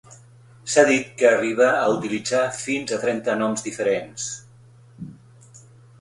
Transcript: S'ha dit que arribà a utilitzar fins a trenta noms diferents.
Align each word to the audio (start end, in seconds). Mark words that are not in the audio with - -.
S'ha 0.75 0.85
dit 0.87 1.11
que 1.19 1.27
arribà 1.31 1.67
a 1.81 1.83
utilitzar 1.97 2.41
fins 2.63 2.95
a 2.97 3.01
trenta 3.05 3.39
noms 3.43 3.67
diferents. 3.69 5.63